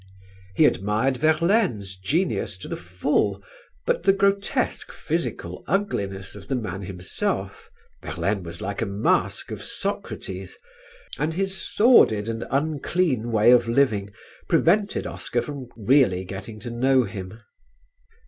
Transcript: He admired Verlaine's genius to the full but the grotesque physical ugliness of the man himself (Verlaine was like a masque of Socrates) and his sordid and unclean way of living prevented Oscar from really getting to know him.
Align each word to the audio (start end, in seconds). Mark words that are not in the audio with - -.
He 0.55 0.65
admired 0.65 1.17
Verlaine's 1.17 1.95
genius 1.95 2.57
to 2.57 2.67
the 2.67 2.75
full 2.75 3.43
but 3.85 4.01
the 4.01 4.13
grotesque 4.13 4.91
physical 4.91 5.63
ugliness 5.67 6.33
of 6.33 6.47
the 6.47 6.55
man 6.55 6.81
himself 6.81 7.69
(Verlaine 8.01 8.41
was 8.41 8.61
like 8.63 8.81
a 8.81 8.87
masque 8.87 9.51
of 9.51 9.61
Socrates) 9.63 10.57
and 11.19 11.35
his 11.35 11.55
sordid 11.55 12.27
and 12.27 12.47
unclean 12.49 13.31
way 13.31 13.51
of 13.51 13.67
living 13.69 14.09
prevented 14.49 15.05
Oscar 15.05 15.43
from 15.43 15.67
really 15.77 16.25
getting 16.25 16.59
to 16.61 16.71
know 16.71 17.03
him. 17.03 17.39